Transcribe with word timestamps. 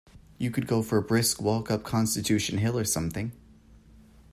You 0.39 0.49
could 0.49 0.65
go 0.65 0.81
for 0.81 0.97
a 0.97 1.01
brisk 1.03 1.39
walk 1.43 1.69
up 1.69 1.83
Constitution 1.83 2.57
Hill 2.57 2.75
or 2.75 2.85
something. 2.85 3.33